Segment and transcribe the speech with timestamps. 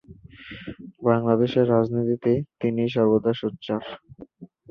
[1.01, 3.81] বাংলাদেশের রাজনীতিতে তিনি সর্বদাই সোচ্চার।